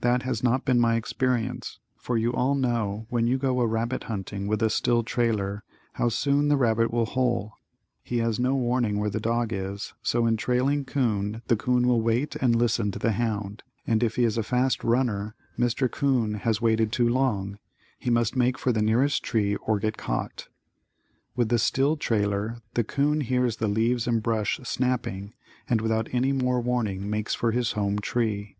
[0.00, 4.04] That has not been my experience, for you all know when you go a rabbit
[4.04, 7.52] hunting with a still trailer, how soon the rabbit will hole.
[8.02, 12.00] He has no warning where the dog is, so in trailing 'coon, the 'coon will
[12.00, 15.90] wait and listen to the hound and if he is a fast runner, Mr.
[15.90, 17.58] 'Coon has waited too long.
[17.98, 20.48] He must make for the nearest tree or get caught.
[21.34, 25.34] With the still trailer, the 'coon hears the leaves and brush snapping
[25.68, 28.56] and without any more warning makes for his home tree.